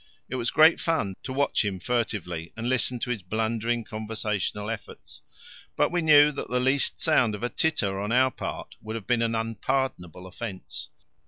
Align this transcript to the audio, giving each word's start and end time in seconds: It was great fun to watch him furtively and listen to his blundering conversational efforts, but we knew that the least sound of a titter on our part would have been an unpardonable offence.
It 0.29 0.33
was 0.35 0.49
great 0.49 0.79
fun 0.79 1.13
to 1.21 1.31
watch 1.31 1.63
him 1.63 1.79
furtively 1.79 2.51
and 2.57 2.67
listen 2.67 2.97
to 3.01 3.11
his 3.11 3.21
blundering 3.21 3.83
conversational 3.83 4.71
efforts, 4.71 5.21
but 5.75 5.91
we 5.91 6.01
knew 6.01 6.31
that 6.31 6.49
the 6.49 6.59
least 6.59 6.99
sound 6.99 7.35
of 7.35 7.43
a 7.43 7.49
titter 7.49 7.99
on 7.99 8.11
our 8.11 8.31
part 8.31 8.73
would 8.81 8.95
have 8.95 9.05
been 9.05 9.21
an 9.21 9.35
unpardonable 9.35 10.25
offence. 10.25 10.89